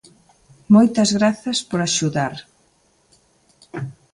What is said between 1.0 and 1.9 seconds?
grazas por